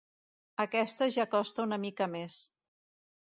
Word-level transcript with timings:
Aquesta 0.63 1.07
ja 1.17 1.25
costa 1.35 1.67
una 1.67 1.79
mica 1.83 2.09
més. 2.17 2.39